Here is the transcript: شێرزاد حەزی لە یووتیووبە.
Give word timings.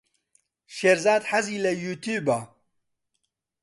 شێرزاد 0.75 1.23
حەزی 1.29 1.61
لە 1.65 1.71
یووتیووبە. 1.83 2.39